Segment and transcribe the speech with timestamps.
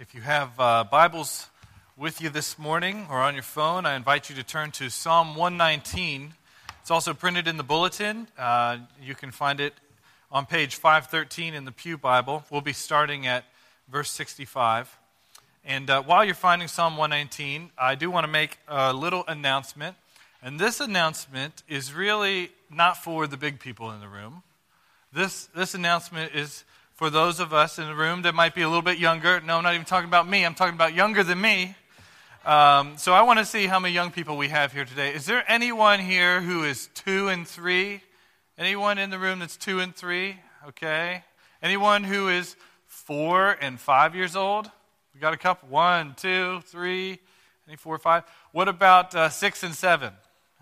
[0.00, 1.48] If you have uh, Bibles
[1.96, 5.34] with you this morning or on your phone, I invite you to turn to Psalm
[5.34, 6.34] 119.
[6.80, 8.28] It's also printed in the bulletin.
[8.38, 9.74] Uh, you can find it
[10.30, 12.44] on page 513 in the Pew Bible.
[12.48, 13.42] We'll be starting at
[13.90, 14.96] verse 65.
[15.64, 19.96] And uh, while you're finding Psalm 119, I do want to make a little announcement.
[20.40, 24.44] And this announcement is really not for the big people in the room.
[25.12, 26.62] This, this announcement is
[26.98, 29.40] for those of us in the room that might be a little bit younger.
[29.40, 31.76] No, I'm not even talking about me, I'm talking about younger than me.
[32.44, 35.14] Um, so I want to see how many young people we have here today.
[35.14, 38.00] Is there anyone here who is two and three?
[38.58, 40.40] Anyone in the room that's two and three?
[40.66, 41.22] Okay.
[41.62, 42.56] Anyone who is
[42.88, 44.68] four and five years old?
[45.14, 45.68] We got a couple.
[45.68, 47.20] One, two, three,
[47.68, 48.24] any four or five?
[48.50, 50.14] What about uh, six and seven?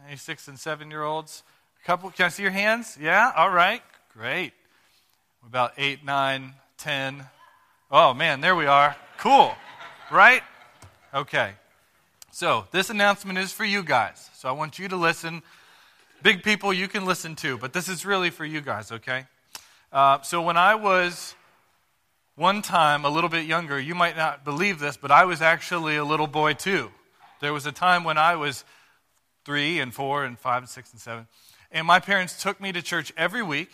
[0.07, 1.43] Any six and seven year olds?
[1.83, 2.11] A couple.
[2.11, 2.99] Can I see your hands?
[3.01, 3.33] Yeah?
[3.35, 3.81] All right.
[4.13, 4.53] Great
[5.47, 7.25] about eight, nine, ten.
[7.91, 8.97] Oh man, there we are.
[9.19, 9.55] Cool.
[10.11, 10.43] Right?
[11.15, 11.53] Okay.
[12.33, 14.29] So this announcement is for you guys.
[14.35, 15.43] So I want you to listen.
[16.23, 19.27] Big people, you can listen too, but this is really for you guys, okay?
[19.93, 21.35] Uh, so when I was
[22.35, 25.97] one time a little bit younger, you might not believe this, but I was actually
[25.97, 26.91] a little boy too.
[27.41, 28.65] There was a time when I was
[29.45, 31.29] three and four and five and six and seven,
[31.71, 33.71] and my parents took me to church every week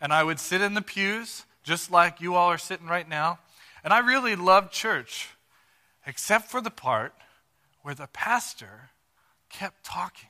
[0.00, 3.38] and I would sit in the pews, just like you all are sitting right now.
[3.84, 5.30] And I really loved church,
[6.06, 7.14] except for the part
[7.82, 8.90] where the pastor
[9.50, 10.28] kept talking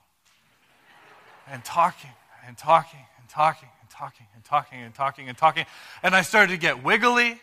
[1.51, 2.11] and talking
[2.47, 5.67] and talking and talking and talking and talking and talking and talking.
[6.03, 7.41] And I started to get wiggly,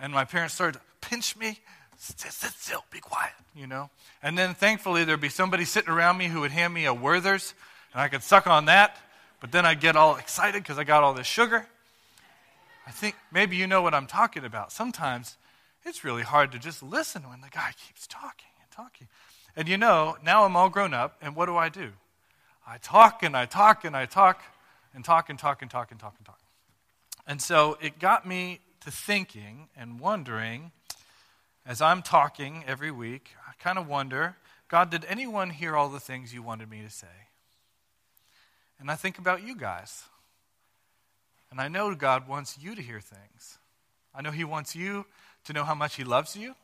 [0.00, 1.58] and my parents started to pinch me.
[1.96, 3.90] Sit, sit still, be quiet, you know.
[4.22, 7.54] And then thankfully there'd be somebody sitting around me who would hand me a Werther's,
[7.92, 8.96] and I could suck on that
[9.40, 11.66] but then I get all excited because I got all this sugar.
[12.86, 14.72] I think maybe you know what I'm talking about.
[14.72, 15.36] Sometimes
[15.84, 19.08] it's really hard to just listen when the guy keeps talking and talking.
[19.54, 21.92] And you know, now I'm all grown up, and what do I do?
[22.66, 24.42] I talk and I talk and I talk
[24.94, 26.40] and talk and talk and talk and talk and talk.
[27.26, 30.72] And so it got me to thinking and wondering
[31.66, 34.36] as I'm talking every week, I kind of wonder
[34.68, 37.06] God, did anyone hear all the things you wanted me to say?
[38.80, 40.04] And I think about you guys.
[41.50, 43.58] And I know God wants you to hear things.
[44.14, 45.06] I know He wants you
[45.44, 46.54] to know how much He loves you.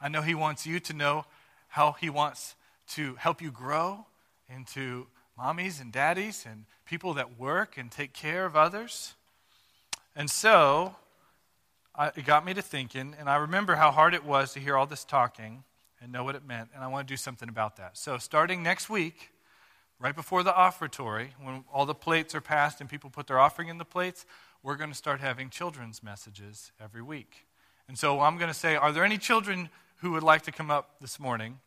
[0.00, 1.26] I know He wants you to know
[1.68, 2.54] how He wants
[2.88, 4.06] to help you grow
[4.48, 5.06] into
[5.38, 9.14] mommies and daddies and people that work and take care of others.
[10.14, 10.96] And so
[11.94, 14.76] I, it got me to thinking, and I remember how hard it was to hear
[14.76, 15.64] all this talking
[16.00, 17.96] and know what it meant, and I want to do something about that.
[17.96, 19.31] So starting next week,
[20.02, 23.68] right before the offertory, when all the plates are passed and people put their offering
[23.68, 24.26] in the plates,
[24.62, 27.46] we're going to start having children's messages every week.
[27.86, 30.70] And so I'm going to say, Are there any children who would like to come
[30.70, 31.60] up this morning?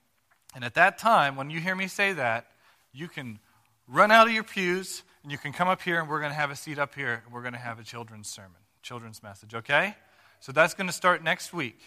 [0.53, 2.47] And at that time, when you hear me say that,
[2.93, 3.39] you can
[3.87, 6.37] run out of your pews and you can come up here and we're going to
[6.37, 9.55] have a seat up here and we're going to have a children's sermon, children's message,
[9.55, 9.95] okay?
[10.41, 11.79] So that's going to start next week.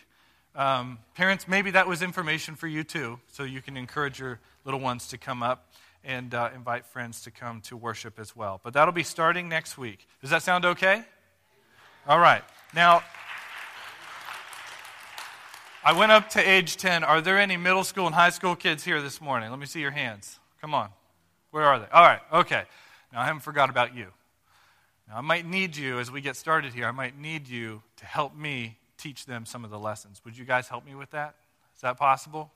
[0.54, 4.80] Um, parents, maybe that was information for you too, so you can encourage your little
[4.80, 5.72] ones to come up
[6.04, 8.60] and uh, invite friends to come to worship as well.
[8.62, 10.06] But that'll be starting next week.
[10.20, 11.04] Does that sound okay?
[12.06, 12.42] All right.
[12.74, 13.02] Now,
[15.84, 17.04] I went up to age 10.
[17.04, 19.50] Are there any middle school and high school kids here this morning?
[19.50, 20.38] Let me see your hands.
[20.60, 20.90] Come on.
[21.50, 21.86] Where are they?
[21.92, 22.20] All right.
[22.32, 22.64] Okay.
[23.12, 24.08] Now, I haven't forgot about you.
[25.08, 26.86] Now, I might need you as we get started here.
[26.86, 30.20] I might need you to help me teach them some of the lessons.
[30.24, 31.34] Would you guys help me with that?
[31.74, 32.50] Is that possible?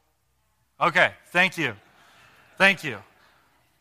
[0.81, 1.13] Okay.
[1.29, 1.75] Thank you.
[2.59, 2.99] Thank you.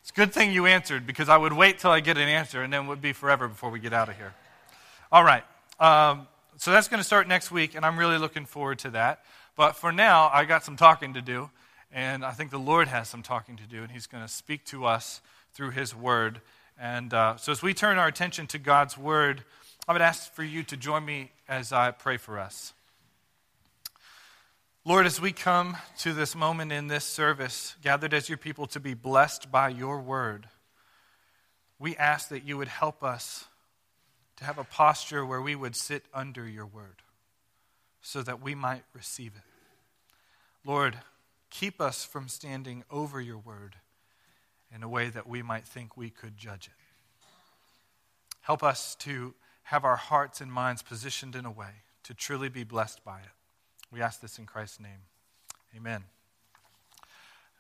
[0.02, 2.64] It's a good thing you answered because I would wait till I get an answer
[2.64, 4.34] and then it would be forever before we get out of here.
[5.12, 5.44] All right.
[5.80, 9.24] Um, so that's going to start next week, and I'm really looking forward to that.
[9.56, 11.50] But for now, I got some talking to do,
[11.92, 14.64] and I think the Lord has some talking to do, and He's going to speak
[14.66, 15.22] to us
[15.54, 16.40] through His Word.
[16.80, 19.44] And uh, so as we turn our attention to God's Word,
[19.88, 22.74] I would ask for you to join me as I pray for us.
[24.84, 28.80] Lord, as we come to this moment in this service, gathered as your people to
[28.80, 30.48] be blessed by your word,
[31.78, 33.46] we ask that you would help us
[34.38, 37.04] to have a posture where we would sit under your word
[38.02, 39.44] so that we might receive it.
[40.66, 40.98] Lord,
[41.52, 43.76] keep us from standing over your word
[44.74, 47.24] in a way that we might think we could judge it.
[48.42, 52.64] Help us to have our hearts and minds positioned in a way to truly be
[52.64, 53.41] blessed by it.
[53.92, 55.02] We ask this in Christ's name.
[55.76, 56.04] Amen.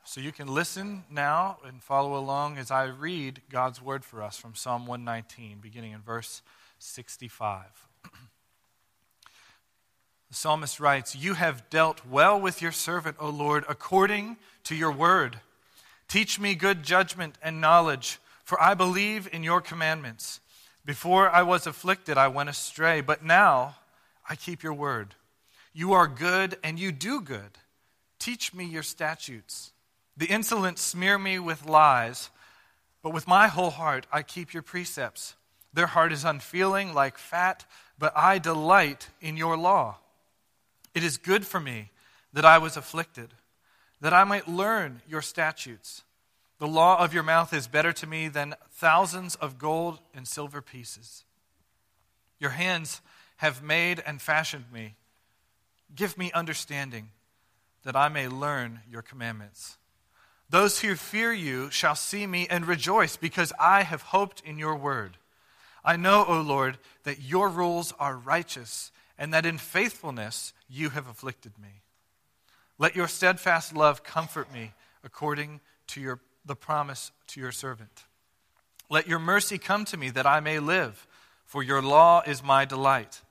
[0.03, 4.37] So you can listen now and follow along as I read God's word for us
[4.37, 6.41] from Psalm 119, beginning in verse
[6.79, 7.65] 65.
[10.29, 14.93] The psalmist writes, You have dealt well with your servant, O Lord, according to your
[14.93, 15.41] word.
[16.07, 20.39] Teach me good judgment and knowledge, for I believe in your commandments.
[20.85, 23.75] Before I was afflicted, I went astray, but now
[24.29, 25.15] I keep your word.
[25.73, 27.57] You are good and you do good.
[28.19, 29.71] Teach me your statutes.
[30.17, 32.29] The insolent smear me with lies,
[33.01, 35.35] but with my whole heart I keep your precepts.
[35.73, 37.65] Their heart is unfeeling like fat,
[37.97, 39.97] but I delight in your law.
[40.93, 41.91] It is good for me
[42.33, 43.33] that I was afflicted,
[44.01, 46.03] that I might learn your statutes.
[46.59, 50.61] The law of your mouth is better to me than thousands of gold and silver
[50.61, 51.23] pieces.
[52.39, 53.01] Your hands
[53.37, 54.95] have made and fashioned me.
[55.95, 57.09] Give me understanding,
[57.83, 59.77] that I may learn your commandments.
[60.49, 64.75] Those who fear you shall see me and rejoice, because I have hoped in your
[64.75, 65.17] word.
[65.83, 71.07] I know, O Lord, that your rules are righteous, and that in faithfulness you have
[71.07, 71.81] afflicted me.
[72.77, 74.73] Let your steadfast love comfort me
[75.03, 78.03] according to your, the promise to your servant.
[78.89, 81.07] Let your mercy come to me that I may live,
[81.45, 83.21] for your law is my delight.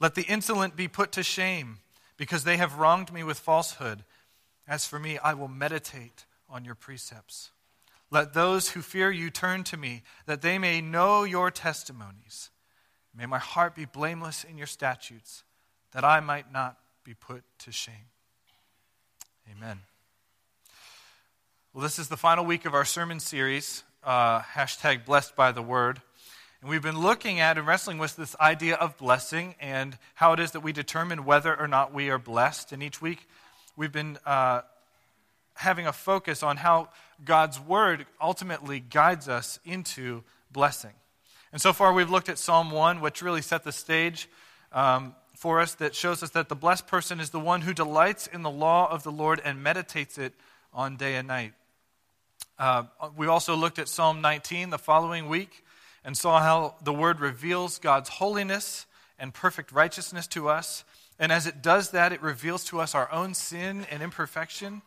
[0.00, 1.78] Let the insolent be put to shame,
[2.16, 4.04] because they have wronged me with falsehood.
[4.66, 7.50] As for me, I will meditate on your precepts.
[8.10, 12.50] Let those who fear you turn to me, that they may know your testimonies.
[13.16, 15.44] May my heart be blameless in your statutes,
[15.92, 17.94] that I might not be put to shame.
[19.50, 19.80] Amen.
[21.72, 25.62] Well, this is the final week of our sermon series, uh, hashtag blessed by the
[25.62, 26.00] word.
[26.60, 30.40] And we've been looking at and wrestling with this idea of blessing and how it
[30.40, 32.72] is that we determine whether or not we are blessed.
[32.72, 33.26] And each week
[33.76, 34.60] we've been uh,
[35.54, 36.90] having a focus on how
[37.24, 40.22] God's word ultimately guides us into
[40.52, 40.92] blessing.
[41.50, 44.28] And so far, we've looked at Psalm 1, which really set the stage
[44.70, 48.26] um, for us, that shows us that the blessed person is the one who delights
[48.26, 50.34] in the law of the Lord and meditates it
[50.74, 51.54] on day and night.
[52.58, 52.84] Uh,
[53.16, 55.64] we also looked at Psalm 19 the following week
[56.04, 58.86] and saw how the word reveals God's holiness
[59.18, 60.84] and perfect righteousness to us.
[61.18, 64.82] And as it does that, it reveals to us our own sin and imperfection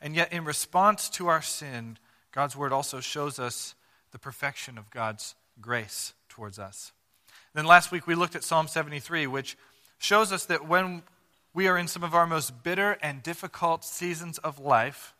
[0.00, 1.98] and yet, in response to our sin,
[2.32, 3.74] God's word also shows us
[4.12, 6.92] the perfection of God's grace towards us.
[7.54, 9.56] Then last week we looked at Psalm 73, which
[9.98, 11.02] shows us that when
[11.54, 15.14] we are in some of our most bitter and difficult seasons of life,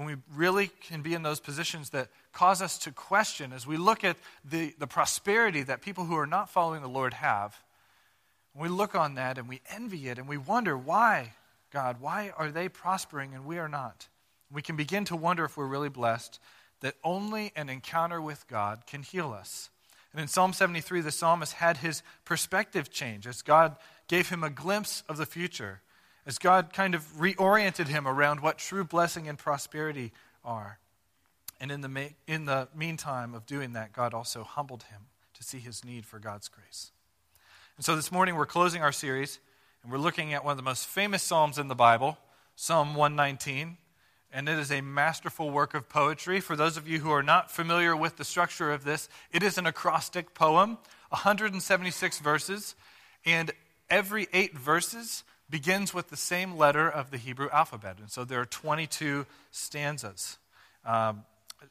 [0.00, 3.76] when we really can be in those positions that cause us to question as we
[3.76, 7.54] look at the, the prosperity that people who are not following the Lord have,
[8.54, 11.34] we look on that and we envy it and we wonder why
[11.70, 12.00] God?
[12.00, 14.08] Why are they prospering and we are not?
[14.50, 16.40] We can begin to wonder if we're really blessed
[16.80, 19.68] that only an encounter with God can heal us.
[20.14, 23.76] And in Psalm 73, the psalmist had his perspective change as God
[24.08, 25.82] gave him a glimpse of the future,
[26.26, 30.12] as God kind of reoriented him around what true blessing and prosperity
[30.44, 30.78] are.
[31.60, 35.02] And in the, in the meantime of doing that, God also humbled him
[35.34, 36.92] to see his need for God's grace.
[37.76, 39.38] And so this morning, we're closing our series
[39.82, 42.18] and we're looking at one of the most famous Psalms in the Bible,
[42.56, 43.78] Psalm 119.
[44.32, 46.40] And it is a masterful work of poetry.
[46.40, 49.58] For those of you who are not familiar with the structure of this, it is
[49.58, 50.78] an acrostic poem,
[51.08, 52.76] 176 verses,
[53.24, 53.50] and
[53.88, 57.98] every eight verses begins with the same letter of the Hebrew alphabet.
[57.98, 60.38] And so there are 22 stanzas.
[60.84, 61.24] Um,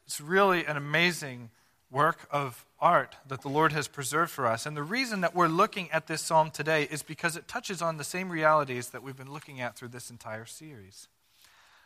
[0.04, 1.50] it's really an amazing
[1.90, 4.64] work of art that the Lord has preserved for us.
[4.64, 7.96] And the reason that we're looking at this psalm today is because it touches on
[7.96, 11.08] the same realities that we've been looking at through this entire series.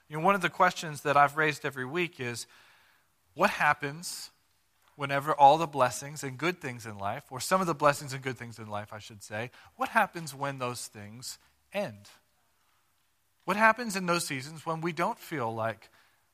[0.08, 2.46] You know, one of the questions that I've raised every week is
[3.34, 4.30] what happens
[4.96, 8.22] whenever all the blessings and good things in life, or some of the blessings and
[8.22, 11.38] good things in life, I should say, what happens when those things
[11.74, 12.08] end?
[13.44, 15.90] What happens in those seasons when we don't feel like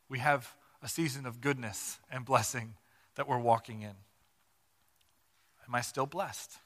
[0.09, 2.75] we have a season of goodness and blessing
[3.17, 3.95] that we're walking in?
[5.67, 6.57] Am I still blessed?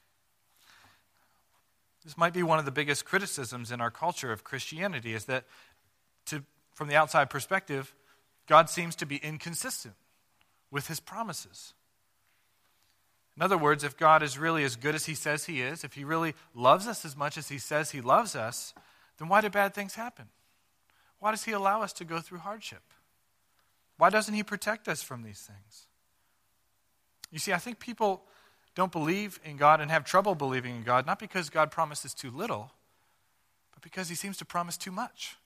[2.04, 5.44] This might be one of the biggest criticisms in our culture of Christianity is that,
[6.26, 7.94] to, from the outside perspective,
[8.46, 9.94] God seems to be inconsistent
[10.70, 11.72] with his promises.
[13.36, 15.94] In other words, if God is really as good as he says he is, if
[15.94, 18.74] he really loves us as much as he says he loves us,
[19.18, 20.26] then why do bad things happen?
[21.18, 22.82] Why does he allow us to go through hardship?
[23.96, 25.86] Why doesn't he protect us from these things?
[27.30, 28.22] You see, I think people
[28.74, 32.30] don't believe in God and have trouble believing in God, not because God promises too
[32.30, 32.72] little,
[33.72, 35.36] but because he seems to promise too much.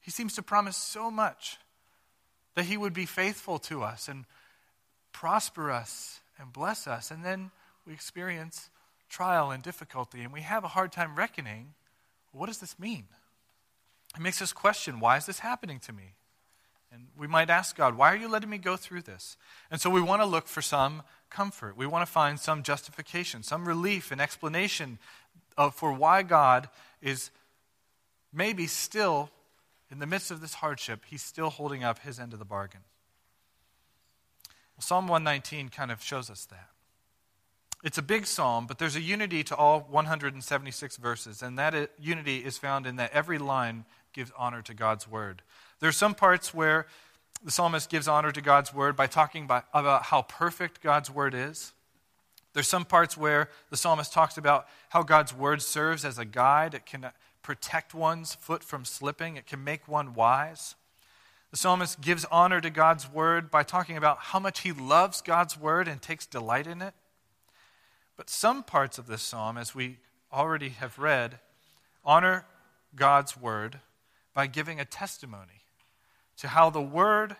[0.00, 1.58] He seems to promise so much
[2.54, 4.24] that he would be faithful to us and
[5.12, 7.10] prosper us and bless us.
[7.10, 7.50] And then
[7.86, 8.70] we experience
[9.08, 11.74] trial and difficulty, and we have a hard time reckoning
[12.36, 13.04] what does this mean?
[14.14, 16.14] It makes us question why is this happening to me?
[16.92, 19.36] And we might ask God, why are you letting me go through this?
[19.70, 21.76] And so we want to look for some comfort.
[21.76, 24.98] We want to find some justification, some relief and explanation
[25.58, 26.68] of, for why God
[27.02, 27.30] is
[28.32, 29.30] maybe still,
[29.90, 32.80] in the midst of this hardship, he's still holding up his end of the bargain.
[34.76, 36.68] Well, psalm 119 kind of shows us that.
[37.84, 42.38] It's a big psalm, but there's a unity to all 176 verses, and that unity
[42.38, 45.42] is found in that every line gives honor to God's word.
[45.80, 46.86] There are some parts where
[47.44, 49.66] the psalmist gives honor to God's word by talking about,
[50.04, 51.72] how perfect God's word is.
[52.54, 56.72] There's some parts where the psalmist talks about how God's word serves as a guide.
[56.72, 57.10] It can
[57.42, 60.74] protect one's foot from slipping, it can make one wise.
[61.50, 65.58] The psalmist gives honor to God's word by talking about how much he loves God's
[65.58, 66.94] word and takes delight in it.
[68.16, 69.98] But some parts of this psalm, as we
[70.32, 71.38] already have read,
[72.04, 72.46] honor
[72.94, 73.80] God's word
[74.34, 75.62] by giving a testimony
[76.38, 77.36] to how the word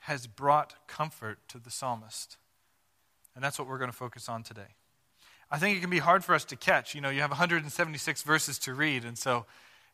[0.00, 2.36] has brought comfort to the psalmist.
[3.34, 4.76] And that's what we're going to focus on today.
[5.50, 6.94] I think it can be hard for us to catch.
[6.94, 9.46] You know, you have 176 verses to read, and so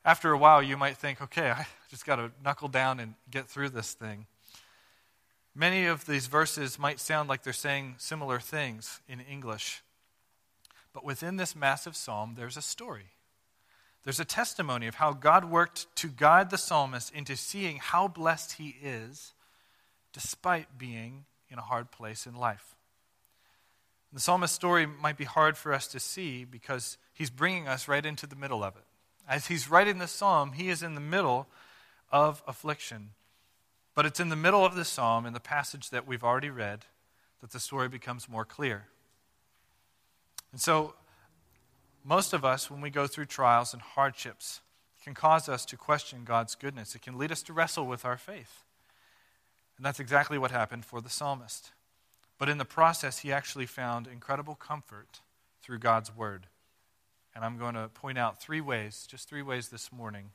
[0.05, 3.49] after a while you might think, okay, I just got to knuckle down and get
[3.49, 4.27] through this thing.
[5.55, 9.83] Many of these verses might sound like they're saying similar things in English.
[10.93, 13.07] But within this massive psalm, there's a story.
[14.05, 18.53] There's a testimony of how God worked to guide the psalmist into seeing how blessed
[18.53, 19.35] he is
[20.13, 22.75] despite being in a hard place in life.
[24.13, 28.05] The psalmist's story might be hard for us to see because he's bringing us right
[28.05, 28.85] into the middle of it.
[29.29, 31.47] As he's writing the psalm, he is in the middle
[32.11, 33.11] of affliction.
[33.95, 36.87] But it's in the middle of the psalm, in the passage that we've already read,
[37.41, 38.87] that the story becomes more clear.
[40.53, 40.95] And so,
[42.05, 44.61] most of us, when we go through trials and hardships,
[45.05, 46.95] can cause us to question God's goodness.
[46.95, 48.65] It can lead us to wrestle with our faith.
[49.77, 51.73] And that's exactly what happened for the psalmist.
[52.39, 55.21] But in the process, he actually found incredible comfort
[55.63, 56.47] through God's word.
[57.35, 60.31] And I'm going to point out three ways, just three ways this morning.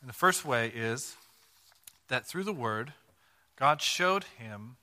[0.00, 1.16] And the first way is
[2.08, 2.92] that through the word,
[3.56, 4.76] God showed him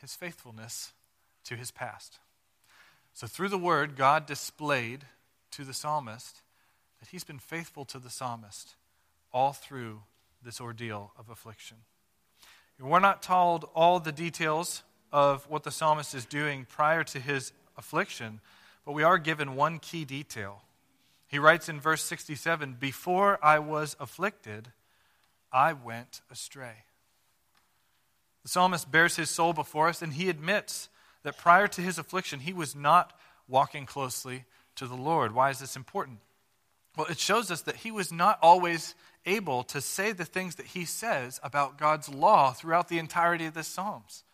[0.00, 0.92] his faithfulness
[1.44, 2.18] to his past.
[3.14, 5.04] So through the word, God displayed
[5.52, 6.42] to the psalmist
[7.00, 8.74] that he's been faithful to the psalmist
[9.32, 10.02] all through
[10.44, 11.78] this ordeal of affliction.
[12.80, 14.82] We're not told all the details
[15.12, 18.40] of what the psalmist is doing prior to his affliction,
[18.84, 20.62] but we are given one key detail.
[21.26, 24.68] He writes in verse 67 Before I was afflicted,
[25.52, 26.84] I went astray.
[28.42, 30.88] The psalmist bares his soul before us, and he admits
[31.22, 33.12] that prior to his affliction, he was not
[33.48, 34.44] walking closely
[34.76, 35.34] to the Lord.
[35.34, 36.18] Why is this important?
[36.96, 40.66] Well, it shows us that he was not always able to say the things that
[40.66, 44.24] he says about God's law throughout the entirety of the Psalms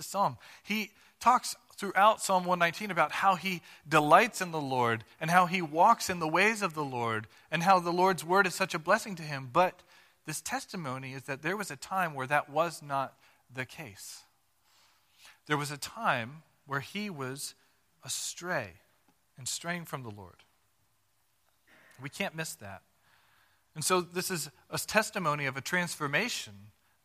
[0.00, 0.36] the psalm.
[0.62, 0.90] He
[1.20, 6.10] talks throughout Psalm 119 about how he delights in the Lord and how he walks
[6.10, 9.16] in the ways of the Lord and how the Lord's word is such a blessing
[9.16, 9.48] to him.
[9.50, 9.82] But
[10.26, 13.14] this testimony is that there was a time where that was not
[13.52, 14.24] the case.
[15.46, 17.54] There was a time where he was
[18.04, 18.74] astray
[19.38, 20.44] and straying from the Lord.
[22.02, 22.82] We can't miss that.
[23.74, 26.52] And so, this is a testimony of a transformation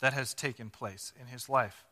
[0.02, 1.86] that has taken place in his life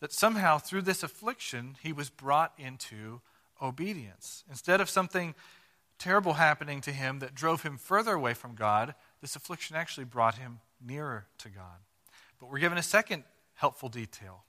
[0.00, 3.20] that somehow through this affliction he was brought into
[3.60, 4.44] obedience.
[4.48, 5.34] Instead of something
[5.98, 10.36] terrible happening to him that drove him further away from God, this affliction actually brought
[10.36, 11.78] him nearer to God.
[12.38, 13.24] But we're given a second
[13.54, 14.44] helpful detail.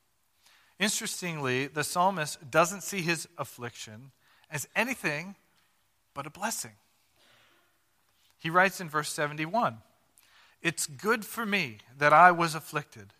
[0.79, 4.11] Interestingly, the psalmist doesn't see his affliction
[4.51, 5.35] as anything
[6.13, 6.71] but a blessing.
[8.37, 9.79] He writes in verse 71
[10.61, 13.13] It's good for me that I was afflicted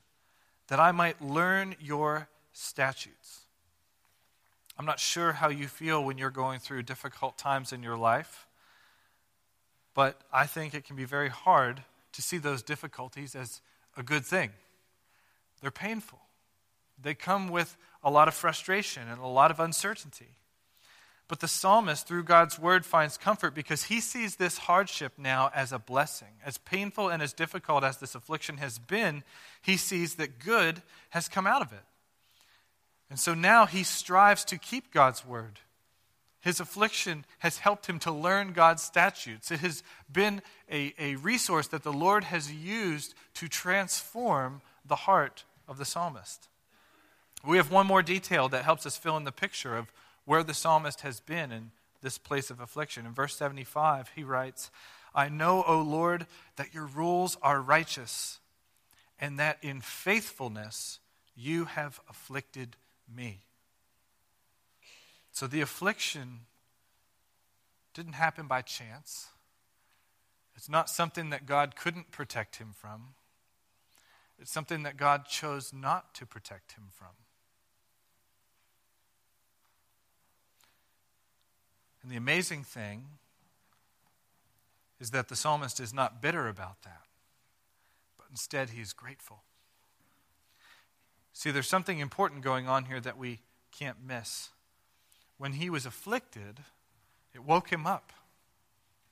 [0.70, 3.42] that I might learn your statutes.
[4.78, 8.48] I'm not sure how you feel when you're going through difficult times in your life,
[9.94, 11.84] but I think it can be very hard
[12.14, 13.62] to see those difficulties as
[13.98, 14.52] a good thing.
[15.62, 16.20] They're painful,
[17.02, 20.38] they come with a lot of frustration and a lot of uncertainty.
[21.30, 25.72] But the psalmist, through God's word, finds comfort because he sees this hardship now as
[25.72, 26.40] a blessing.
[26.44, 29.24] As painful and as difficult as this affliction has been,
[29.62, 30.82] he sees that good
[31.12, 31.84] has come out of it.
[33.12, 35.60] And so now he strives to keep God's word.
[36.42, 39.52] His affliction has helped him to learn God's statutes.
[39.52, 45.44] It has been a, a resource that the Lord has used to transform the heart
[45.68, 46.48] of the psalmist.
[47.46, 49.92] We have one more detail that helps us fill in the picture of
[50.30, 51.72] where the psalmist has been in
[52.04, 53.04] this place of affliction.
[53.08, 54.70] In verse 75, he writes,
[55.16, 58.38] I know, O Lord, that your rules are righteous,
[59.20, 61.00] and that in faithfulness
[61.36, 62.76] you have afflicted
[63.12, 63.40] me.
[65.32, 66.42] So the affliction
[67.96, 69.30] didn't happen by chance.
[70.56, 73.16] It's not something that God couldn't protect him from.
[74.38, 77.16] It's something that God chose not to protect him from.
[82.10, 83.04] And the amazing thing
[85.00, 87.04] is that the psalmist is not bitter about that,
[88.18, 89.44] but instead he is grateful.
[91.34, 94.50] See, there's something important going on here that we can't miss.
[95.38, 96.62] When he was afflicted,
[97.36, 98.12] it woke him up.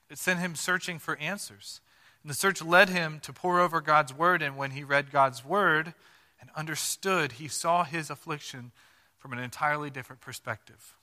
[0.10, 1.82] It sent him searching for answers.
[2.24, 5.46] And the search led him to pore over God's word, and when he read God's
[5.46, 5.94] word
[6.42, 8.72] and understood, he saw his affliction
[9.20, 10.96] from an entirely different perspective.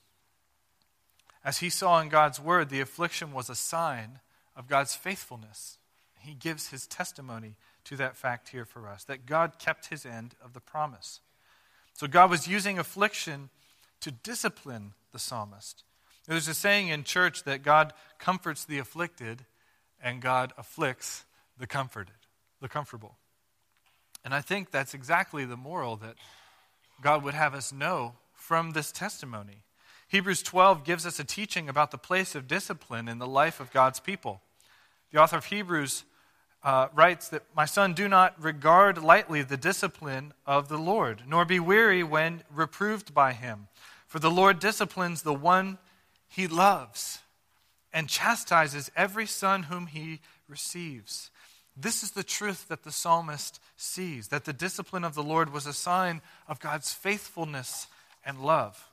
[1.44, 4.20] As he saw in God's word, the affliction was a sign
[4.56, 5.78] of God's faithfulness.
[6.18, 10.34] He gives his testimony to that fact here for us that God kept his end
[10.42, 11.20] of the promise.
[11.92, 13.50] So God was using affliction
[14.00, 15.84] to discipline the psalmist.
[16.26, 19.44] There's a saying in church that God comforts the afflicted
[20.02, 21.24] and God afflicts
[21.58, 22.14] the comforted,
[22.60, 23.16] the comfortable.
[24.24, 26.16] And I think that's exactly the moral that
[27.02, 29.64] God would have us know from this testimony.
[30.14, 33.72] Hebrews 12 gives us a teaching about the place of discipline in the life of
[33.72, 34.42] God's people.
[35.10, 36.04] The author of Hebrews
[36.62, 41.44] uh, writes that, My son, do not regard lightly the discipline of the Lord, nor
[41.44, 43.66] be weary when reproved by him.
[44.06, 45.78] For the Lord disciplines the one
[46.28, 47.18] he loves
[47.92, 51.32] and chastises every son whom he receives.
[51.76, 55.66] This is the truth that the psalmist sees that the discipline of the Lord was
[55.66, 57.88] a sign of God's faithfulness
[58.24, 58.92] and love.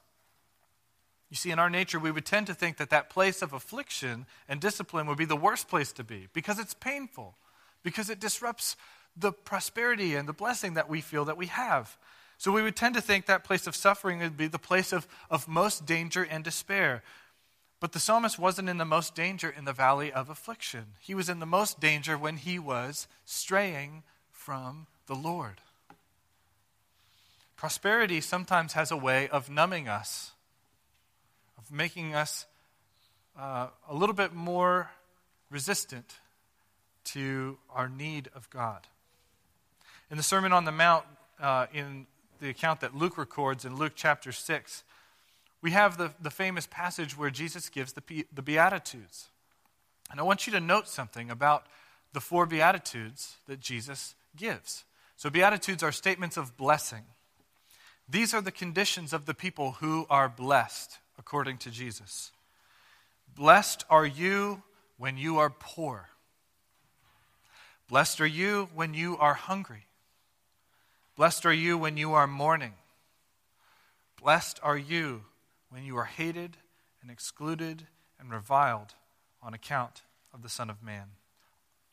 [1.32, 4.26] You see, in our nature, we would tend to think that that place of affliction
[4.50, 7.36] and discipline would be the worst place to be because it's painful,
[7.84, 8.76] because it disrupts
[9.16, 11.98] the prosperity and the blessing that we feel that we have.
[12.38, 15.08] So we would tend to think that place of suffering would be the place of,
[15.30, 17.02] of most danger and despair.
[17.80, 20.88] But the psalmist wasn't in the most danger in the valley of affliction.
[21.00, 25.62] He was in the most danger when he was straying from the Lord.
[27.56, 30.34] Prosperity sometimes has a way of numbing us
[31.70, 32.46] making us
[33.38, 34.90] uh, a little bit more
[35.50, 36.20] resistant
[37.04, 38.88] to our need of God.
[40.10, 41.06] In the Sermon on the Mount,
[41.40, 42.08] uh, in
[42.40, 44.84] the account that Luke records in Luke chapter 6,
[45.62, 49.30] we have the, the famous passage where Jesus gives the, the Beatitudes.
[50.10, 51.66] And I want you to note something about
[52.14, 54.84] the four Beatitudes that Jesus gives.
[55.16, 57.04] So, Beatitudes are statements of blessing.
[58.10, 62.32] These are the conditions of the people who are blessed according to Jesus.
[63.36, 64.64] Blessed are you
[64.98, 66.10] when you are poor.
[67.88, 69.86] Blessed are you when you are hungry.
[71.16, 72.74] Blessed are you when you are mourning.
[74.20, 75.26] Blessed are you
[75.70, 76.58] when you are hated
[77.04, 77.84] and excluded
[78.20, 78.96] and reviled
[79.44, 80.02] on account
[80.34, 81.10] of the Son of Man.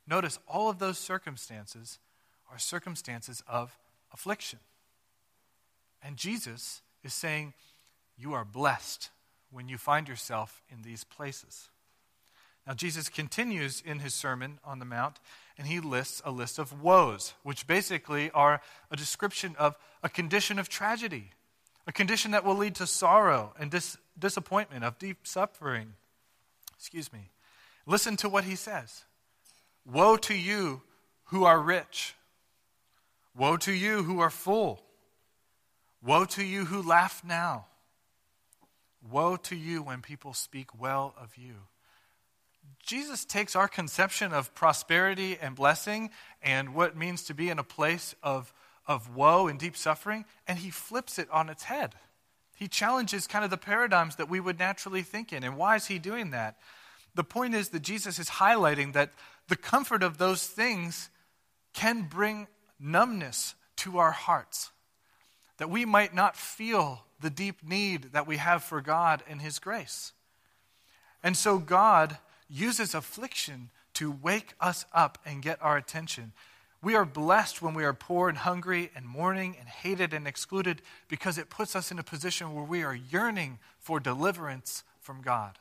[0.06, 1.98] Notice all of those circumstances
[2.50, 3.76] are circumstances of
[4.10, 4.60] affliction.
[6.02, 7.52] And Jesus is saying,
[8.16, 9.10] You are blessed
[9.50, 11.68] when you find yourself in these places.
[12.66, 15.20] Now, Jesus continues in his Sermon on the Mount,
[15.56, 20.58] and he lists a list of woes, which basically are a description of a condition
[20.58, 21.30] of tragedy,
[21.86, 25.94] a condition that will lead to sorrow and dis- disappointment, of deep suffering.
[26.76, 27.30] Excuse me.
[27.86, 29.04] Listen to what he says
[29.86, 30.82] Woe to you
[31.24, 32.14] who are rich!
[33.34, 34.82] Woe to you who are full!
[36.02, 37.67] Woe to you who laugh now!
[39.10, 41.54] Woe to you when people speak well of you.
[42.82, 46.10] Jesus takes our conception of prosperity and blessing
[46.42, 48.52] and what it means to be in a place of,
[48.86, 51.94] of woe and deep suffering, and he flips it on its head.
[52.56, 55.44] He challenges kind of the paradigms that we would naturally think in.
[55.44, 56.56] And why is he doing that?
[57.14, 59.12] The point is that Jesus is highlighting that
[59.48, 61.10] the comfort of those things
[61.72, 62.48] can bring
[62.80, 64.70] numbness to our hearts,
[65.58, 69.58] that we might not feel the deep need that we have for God and His
[69.58, 70.12] grace.
[71.22, 76.32] And so God uses affliction to wake us up and get our attention.
[76.80, 80.80] We are blessed when we are poor and hungry and mourning and hated and excluded
[81.08, 85.58] because it puts us in a position where we are yearning for deliverance from God.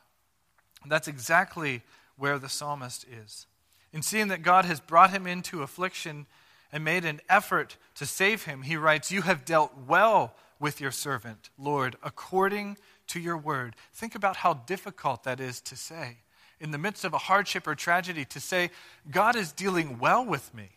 [0.84, 1.82] And that's exactly
[2.18, 3.48] where the psalmist is.
[3.92, 6.28] In seeing that God has brought him into affliction
[6.72, 10.92] and made an effort to save him, he writes, You have dealt well with your
[10.92, 13.76] servant, Lord, according to your word.
[13.94, 16.18] Think about how difficult that is to say.
[16.60, 18.72] In the midst of a hardship or tragedy, to say,
[19.10, 20.70] God is dealing well with me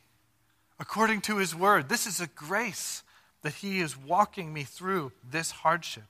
[0.80, 1.88] according to his word.
[1.88, 3.02] This is a grace
[3.42, 6.04] that he is walking me through this hardship.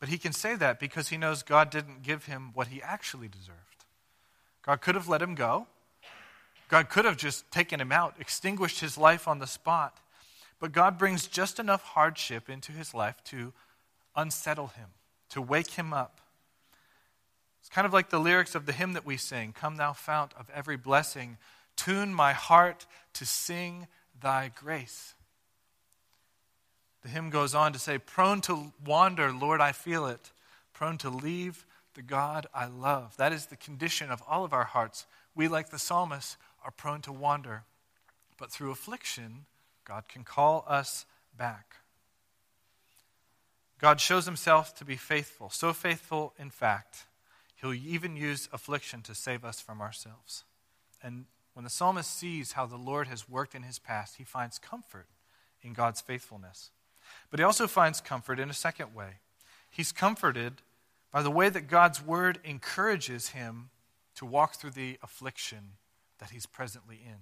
[0.00, 3.28] But he can say that because he knows God didn't give him what he actually
[3.28, 3.58] deserved.
[4.62, 5.68] God could have let him go.
[6.68, 9.98] God could have just taken him out, extinguished his life on the spot.
[10.62, 13.52] But God brings just enough hardship into his life to
[14.14, 14.90] unsettle him,
[15.30, 16.20] to wake him up.
[17.58, 20.32] It's kind of like the lyrics of the hymn that we sing Come, thou fount
[20.38, 21.36] of every blessing,
[21.74, 23.88] tune my heart to sing
[24.20, 25.14] thy grace.
[27.02, 30.30] The hymn goes on to say, Prone to wander, Lord, I feel it.
[30.72, 33.16] Prone to leave the God I love.
[33.16, 35.06] That is the condition of all of our hearts.
[35.34, 37.64] We, like the psalmist, are prone to wander.
[38.38, 39.46] But through affliction,
[39.84, 41.76] God can call us back.
[43.78, 47.06] God shows himself to be faithful, so faithful, in fact,
[47.56, 50.44] he'll even use affliction to save us from ourselves.
[51.02, 54.58] And when the psalmist sees how the Lord has worked in his past, he finds
[54.58, 55.06] comfort
[55.62, 56.70] in God's faithfulness.
[57.30, 59.18] But he also finds comfort in a second way.
[59.68, 60.62] He's comforted
[61.10, 63.70] by the way that God's word encourages him
[64.14, 65.72] to walk through the affliction
[66.18, 67.18] that he's presently in.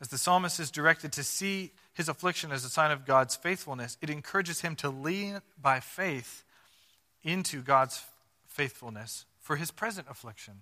[0.00, 3.96] As the psalmist is directed to see his affliction as a sign of God's faithfulness,
[4.02, 6.44] it encourages him to lean by faith
[7.22, 8.04] into God's
[8.48, 10.54] faithfulness for his present affliction.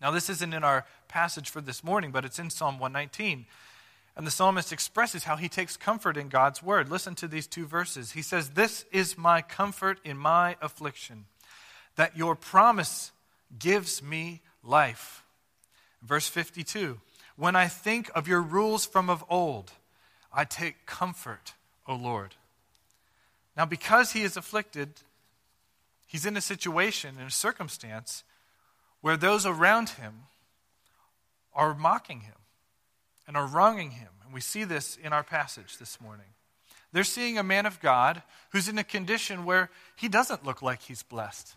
[0.00, 3.46] Now, this isn't in our passage for this morning, but it's in Psalm 119.
[4.16, 6.88] And the psalmist expresses how he takes comfort in God's word.
[6.88, 8.12] Listen to these two verses.
[8.12, 11.26] He says, This is my comfort in my affliction,
[11.96, 13.12] that your promise
[13.58, 15.22] gives me life.
[16.02, 16.98] Verse 52
[17.36, 19.72] When I think of your rules from of old,
[20.32, 21.54] I take comfort,
[21.86, 22.34] O Lord.
[23.56, 24.88] Now, because he is afflicted,
[26.06, 28.24] he's in a situation, in a circumstance,
[29.00, 30.24] where those around him
[31.54, 32.34] are mocking him
[33.26, 34.08] and are wronging him.
[34.24, 36.26] And we see this in our passage this morning.
[36.92, 40.82] They're seeing a man of God who's in a condition where he doesn't look like
[40.82, 41.54] he's blessed.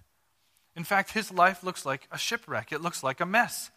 [0.76, 3.72] In fact, his life looks like a shipwreck, it looks like a mess.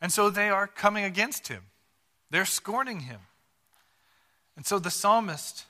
[0.00, 1.64] And so they are coming against him,
[2.30, 3.20] they're scorning him.
[4.56, 5.66] And so the psalmist,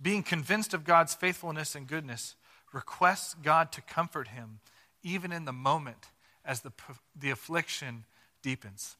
[0.00, 2.36] being convinced of God's faithfulness and goodness,
[2.72, 4.60] requests God to comfort him
[5.02, 6.08] even in the moment
[6.44, 6.72] as the,
[7.14, 8.04] the affliction
[8.42, 8.96] deepens.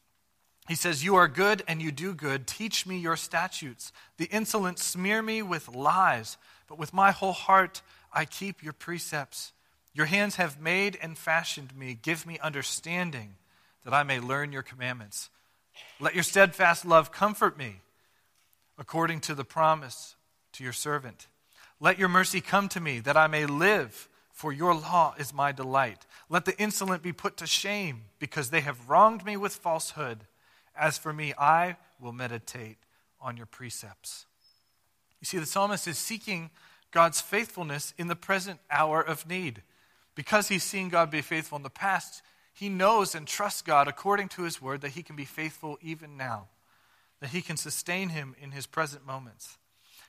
[0.67, 2.47] He says, You are good and you do good.
[2.47, 3.91] Teach me your statutes.
[4.17, 7.81] The insolent smear me with lies, but with my whole heart
[8.13, 9.51] I keep your precepts.
[9.93, 11.97] Your hands have made and fashioned me.
[12.01, 13.35] Give me understanding
[13.85, 15.29] that I may learn your commandments.
[15.99, 17.77] Let your steadfast love comfort me
[18.77, 20.15] according to the promise
[20.53, 21.27] to your servant.
[21.79, 25.51] Let your mercy come to me that I may live, for your law is my
[25.51, 26.05] delight.
[26.29, 30.25] Let the insolent be put to shame because they have wronged me with falsehood.
[30.75, 32.77] As for me, I will meditate
[33.21, 34.25] on your precepts.
[35.21, 36.49] You see, the psalmist is seeking
[36.91, 39.61] God's faithfulness in the present hour of need.
[40.15, 42.21] Because he's seen God be faithful in the past,
[42.55, 46.15] he knows and trusts God according to his word that he can be faithful even
[46.15, 46.47] now,
[47.19, 49.57] that he can sustain him in his present moments.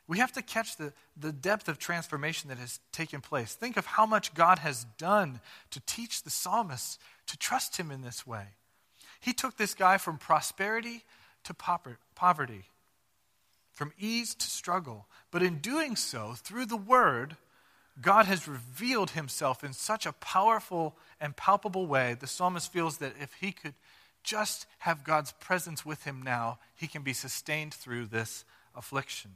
[0.06, 3.54] We have to catch the, the depth of transformation that has taken place.
[3.54, 5.40] Think of how much God has done
[5.72, 8.46] to teach the psalmist to trust him in this way.
[9.20, 11.02] He took this guy from prosperity
[11.42, 11.54] to
[12.14, 12.64] poverty,
[13.72, 15.08] from ease to struggle.
[15.32, 17.36] But in doing so, through the word,
[18.00, 22.14] God has revealed himself in such a powerful and palpable way.
[22.18, 23.74] The psalmist feels that if he could
[24.22, 29.32] just have God's presence with him now, he can be sustained through this affliction.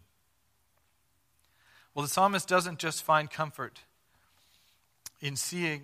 [1.94, 3.80] Well, the psalmist doesn't just find comfort
[5.20, 5.82] in seeing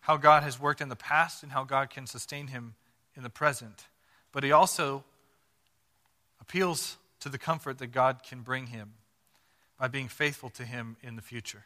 [0.00, 2.74] how God has worked in the past and how God can sustain him
[3.14, 3.86] in the present,
[4.32, 5.04] but he also
[6.40, 8.94] appeals to the comfort that God can bring him
[9.78, 11.64] by being faithful to him in the future.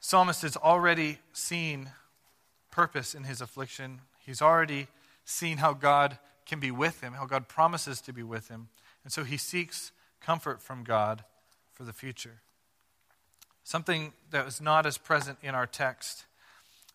[0.00, 1.90] Psalmist has already seen
[2.70, 4.00] purpose in his affliction.
[4.24, 4.88] He's already
[5.24, 8.68] seen how God can be with him, how God promises to be with him.
[9.04, 11.24] And so he seeks comfort from God
[11.72, 12.40] for the future.
[13.62, 16.24] Something that was not as present in our text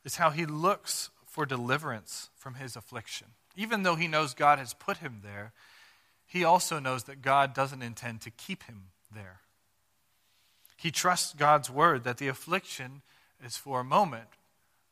[0.03, 3.27] is how he looks for deliverance from his affliction.
[3.55, 5.53] Even though he knows God has put him there,
[6.25, 9.41] he also knows that God doesn't intend to keep him there.
[10.75, 13.01] He trusts God's word that the affliction
[13.43, 14.27] is for a moment,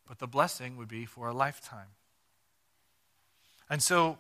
[0.07, 1.89] but the blessing would be for a lifetime.
[3.69, 4.17] And so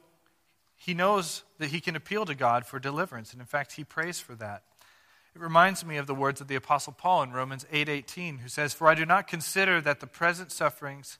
[0.75, 3.31] he knows that he can appeal to God for deliverance.
[3.31, 4.63] And in fact, he prays for that.
[5.35, 8.73] It reminds me of the words of the apostle Paul in Romans 8:18 who says,
[8.73, 11.17] "For I do not consider that the present sufferings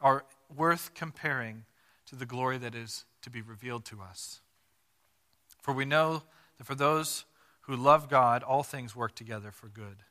[0.00, 1.64] are worth comparing
[2.06, 4.40] to the glory that is to be revealed to us.
[5.62, 6.24] For we know
[6.58, 7.24] that for those
[7.62, 10.04] who love God, all things work together for good,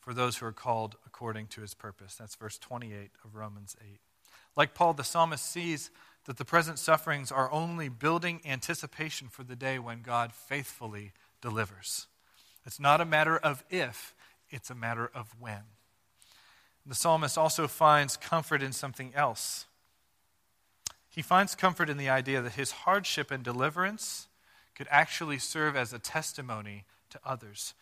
[0.00, 4.00] for those who are called according to his purpose." That's verse 28 of Romans 8.
[4.56, 5.90] Like Paul, the psalmist sees
[6.24, 12.06] that the present sufferings are only building anticipation for the day when God faithfully delivers.
[12.64, 14.14] It's not a matter of if,
[14.48, 15.64] it's a matter of when.
[16.86, 19.66] The psalmist also finds comfort in something else.
[21.08, 24.28] He finds comfort in the idea that his hardship and deliverance
[24.74, 27.74] could actually serve as a testimony to others.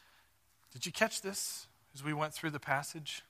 [0.72, 3.22] Did you catch this as we went through the passage?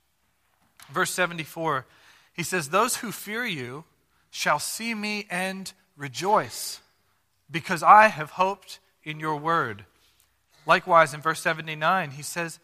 [0.91, 1.87] Verse 74,
[2.33, 3.85] he says, Those who fear you
[4.31, 6.81] shall see me and rejoice,
[7.51, 9.85] because I have hoped in your word.
[10.67, 12.59] Likewise, in verse 79, he says,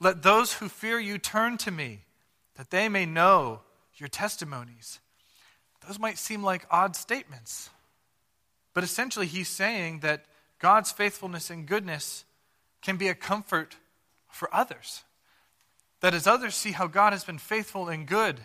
[0.00, 2.00] Let those who fear you turn to me,
[2.56, 3.60] that they may know
[3.96, 5.00] your testimonies.
[5.86, 7.70] Those might seem like odd statements,
[8.72, 10.24] but essentially, he's saying that
[10.64, 12.24] God's faithfulness and goodness
[12.80, 13.76] can be a comfort
[14.30, 15.02] for others.
[16.00, 18.40] That as others see how God has been faithful and good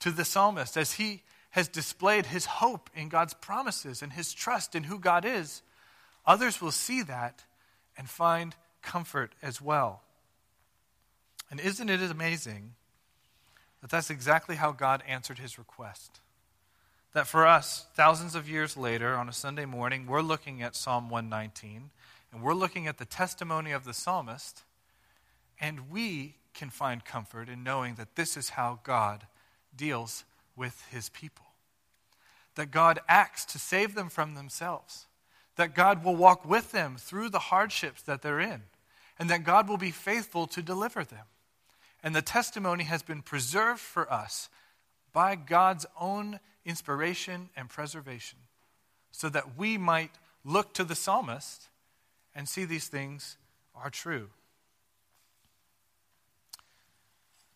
[0.00, 1.22] to the psalmist, as he
[1.52, 5.62] has displayed his hope in God's promises and his trust in who God is,
[6.26, 7.44] others will see that
[7.96, 10.02] and find comfort as well.
[11.50, 12.74] And isn't it amazing
[13.80, 16.20] that that's exactly how God answered his request?
[17.14, 21.08] That for us, thousands of years later, on a Sunday morning, we're looking at Psalm
[21.08, 21.90] 119
[22.32, 24.64] and we're looking at the testimony of the psalmist,
[25.60, 29.26] and we can find comfort in knowing that this is how God
[29.74, 30.24] deals
[30.56, 31.46] with his people.
[32.56, 35.06] That God acts to save them from themselves
[35.56, 38.62] that God will walk with them through the hardships that they're in,
[39.18, 41.26] and that God will be faithful to deliver them.
[42.02, 44.48] And the testimony has been preserved for us
[45.12, 48.38] by God's own inspiration and preservation,
[49.12, 50.12] so that we might
[50.44, 51.68] look to the psalmist
[52.34, 53.36] and see these things
[53.74, 54.28] are true.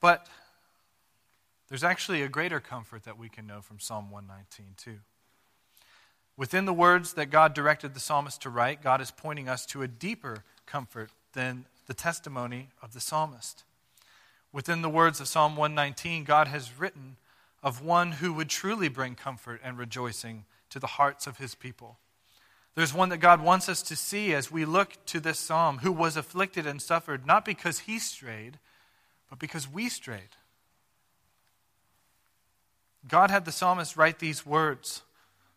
[0.00, 0.28] But
[1.68, 5.00] there's actually a greater comfort that we can know from Psalm 119, too.
[6.36, 9.82] Within the words that God directed the psalmist to write, God is pointing us to
[9.82, 13.64] a deeper comfort than the testimony of the psalmist.
[14.52, 17.16] Within the words of Psalm 119, God has written
[17.62, 21.98] of one who would truly bring comfort and rejoicing to the hearts of his people.
[22.74, 25.90] There's one that God wants us to see as we look to this psalm, who
[25.90, 28.58] was afflicted and suffered, not because he strayed,
[29.28, 30.36] but because we strayed.
[33.06, 35.02] God had the psalmist write these words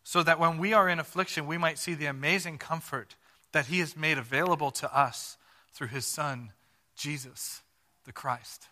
[0.04, 3.14] so that when we are in affliction, we might see the amazing comfort
[3.52, 5.36] that He has made available to us
[5.72, 6.52] through His Son,
[6.96, 7.62] Jesus
[8.04, 8.68] the Christ.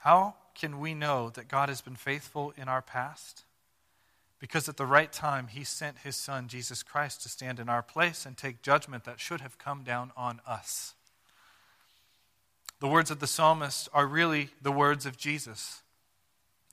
[0.00, 3.44] How can we know that God has been faithful in our past?
[4.38, 7.82] Because at the right time, He sent His Son, Jesus Christ, to stand in our
[7.82, 10.94] place and take judgment that should have come down on us.
[12.80, 15.82] The words of the psalmist are really the words of Jesus.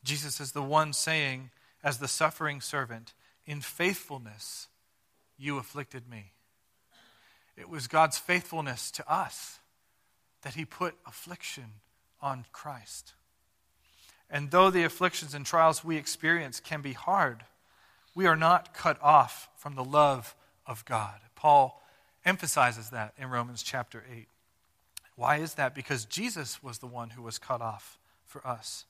[0.06, 1.50] Jesus is the one saying,
[1.84, 3.14] as the suffering servant,
[3.46, 4.68] In faithfulness
[5.38, 6.32] you afflicted me.
[7.58, 9.60] It was God's faithfulness to us
[10.44, 11.82] that he put affliction
[12.22, 13.14] on Christ.
[14.30, 17.44] And though the afflictions and trials we experience can be hard,
[18.14, 20.36] we are not cut off from the love
[20.66, 21.20] of God.
[21.36, 21.82] Paul
[22.26, 24.28] emphasizes that in Romans chapter 8.
[25.16, 25.74] Why is that?
[25.74, 28.86] Because Jesus was the one who was cut off for us.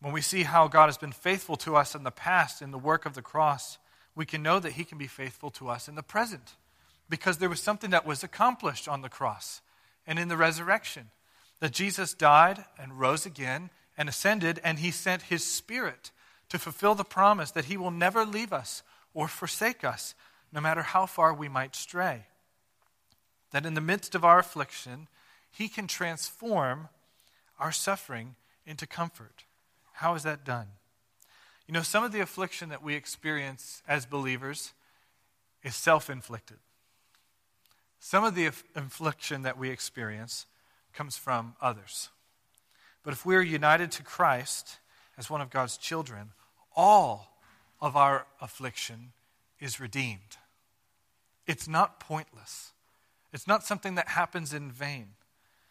[0.00, 2.78] When we see how God has been faithful to us in the past in the
[2.78, 3.78] work of the cross,
[4.14, 6.56] we can know that He can be faithful to us in the present
[7.08, 9.60] because there was something that was accomplished on the cross
[10.06, 11.10] and in the resurrection.
[11.60, 16.12] That Jesus died and rose again and ascended, and He sent His Spirit
[16.48, 18.82] to fulfill the promise that He will never leave us
[19.12, 20.14] or forsake us,
[20.52, 22.26] no matter how far we might stray.
[23.50, 25.08] That in the midst of our affliction,
[25.50, 26.88] He can transform
[27.58, 29.44] our suffering into comfort.
[29.94, 30.68] How is that done?
[31.66, 34.72] You know, some of the affliction that we experience as believers
[35.62, 36.58] is self inflicted.
[37.98, 40.46] Some of the affliction that we experience
[40.92, 42.10] comes from others.
[43.08, 44.76] But if we are united to Christ
[45.16, 46.32] as one of God's children,
[46.76, 47.38] all
[47.80, 49.12] of our affliction
[49.58, 50.36] is redeemed.
[51.46, 52.72] It's not pointless,
[53.32, 55.14] it's not something that happens in vain.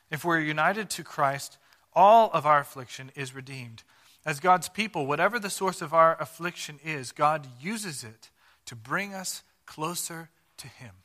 [0.10, 1.60] If we're united to Christ,
[1.94, 3.84] all of our affliction is redeemed.
[4.26, 8.32] As God's people, whatever the source of our affliction is, God uses it
[8.66, 10.96] to bring us closer to Him.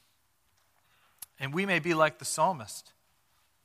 [1.38, 2.94] And we may be like the psalmist.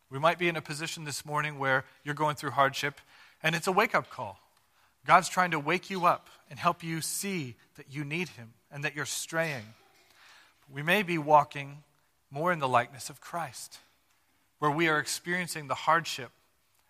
[0.10, 3.02] We might be in a position this morning where you're going through hardship
[3.44, 4.40] and it's a wake up call.
[5.06, 8.84] God's trying to wake you up and help you see that you need Him and
[8.84, 9.64] that you're straying.
[10.72, 11.84] We may be walking
[12.30, 13.80] more in the likeness of Christ,
[14.60, 16.32] where we are experiencing the hardship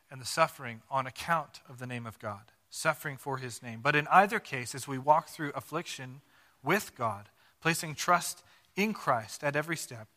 [0.10, 3.82] and the suffering on account of the name of God, suffering for His name.
[3.84, 6.22] But in either case, as we walk through affliction
[6.64, 7.30] with God,
[7.62, 8.42] placing trust
[8.76, 10.08] in Christ at every step,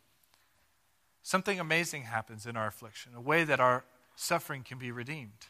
[1.23, 3.85] something amazing happens in our affliction, a way that our
[4.17, 5.47] suffering can be redeemed.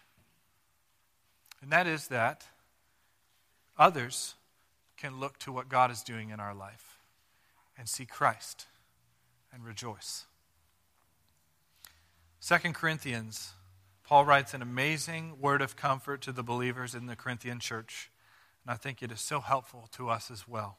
[1.62, 2.44] And that is that
[3.78, 4.34] others
[4.96, 6.98] can look to what God is doing in our life
[7.76, 8.66] and see Christ
[9.52, 10.26] and rejoice.
[12.46, 13.52] 2 Corinthians,
[14.04, 18.10] Paul writes an amazing word of comfort to the believers in the Corinthian church,
[18.64, 20.78] and I think it is so helpful to us as well.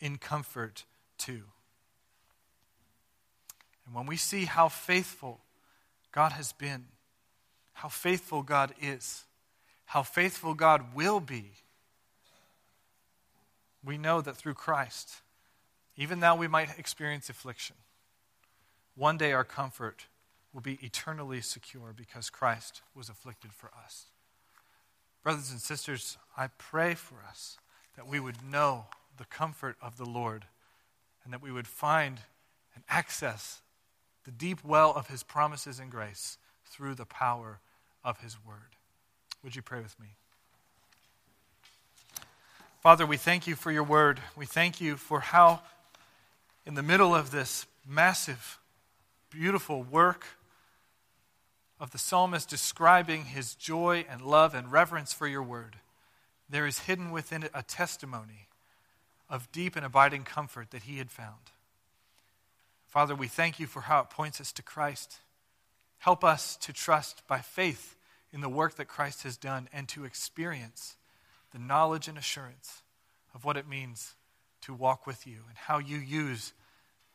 [0.00, 0.84] in comfort
[1.18, 1.42] too.
[3.86, 5.40] And when we see how faithful
[6.12, 6.86] God has been,
[7.74, 9.24] how faithful God is,
[9.86, 11.52] how faithful God will be,
[13.84, 15.22] we know that through Christ,
[15.96, 17.76] even though we might experience affliction,
[18.94, 20.06] one day our comfort
[20.52, 24.06] will be eternally secure because Christ was afflicted for us.
[25.22, 27.58] Brothers and sisters, I pray for us
[27.96, 28.86] that we would know
[29.20, 30.46] the comfort of the Lord
[31.24, 32.20] and that we would find
[32.74, 33.60] and access
[34.24, 37.60] the deep well of his promises and grace through the power
[38.02, 38.76] of his word.
[39.44, 40.06] Would you pray with me?
[42.80, 44.20] Father, we thank you for your word.
[44.36, 45.60] We thank you for how,
[46.64, 48.58] in the middle of this massive,
[49.28, 50.24] beautiful work
[51.78, 55.76] of the psalmist describing his joy and love and reverence for your word,
[56.48, 58.46] there is hidden within it a testimony
[59.30, 61.52] of deep and abiding comfort that he had found.
[62.88, 65.18] Father, we thank you for how it points us to Christ.
[65.98, 67.96] Help us to trust by faith
[68.32, 70.96] in the work that Christ has done and to experience
[71.52, 72.82] the knowledge and assurance
[73.34, 74.14] of what it means
[74.62, 76.52] to walk with you and how you use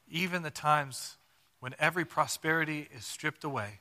[0.10, 1.18] even the times
[1.60, 3.80] when every prosperity is stripped away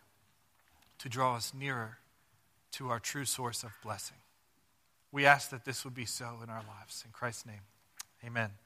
[0.98, 1.98] to draw us nearer
[2.72, 4.16] to our true source of blessing.
[5.12, 7.04] We ask that this would be so in our lives.
[7.04, 7.60] In Christ's name,
[8.24, 8.63] amen.